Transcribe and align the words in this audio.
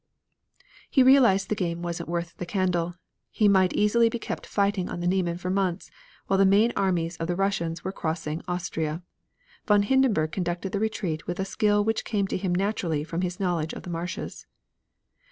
He 0.89 1.03
realized 1.03 1.45
that 1.45 1.49
the 1.49 1.63
game 1.63 1.83
wasn't 1.83 2.09
worth 2.09 2.35
the 2.37 2.45
candle; 2.47 2.95
he 3.29 3.47
might 3.47 3.71
easily 3.73 4.09
be 4.09 4.17
kept 4.17 4.47
fighting 4.47 4.89
on 4.89 4.99
the 4.99 5.05
Niemen 5.05 5.37
for 5.37 5.51
months, 5.51 5.91
while 6.25 6.39
the 6.39 6.43
main 6.43 6.73
armies 6.75 7.17
of 7.17 7.27
the 7.27 7.35
Russians 7.35 7.83
were 7.83 7.91
crossing 7.91 8.41
Austria. 8.47 9.03
Von 9.67 9.83
Hindenburg 9.83 10.31
conducted 10.31 10.71
the 10.71 10.79
retreat 10.79 11.27
with 11.27 11.39
a 11.39 11.45
skill 11.45 11.83
which 11.83 12.03
came 12.03 12.25
to 12.29 12.37
him 12.37 12.55
naturally 12.55 13.03
from 13.03 13.21
his 13.21 13.39
knowledge 13.39 13.73
of 13.73 13.83
the 13.83 13.91
marshes. 13.91 14.47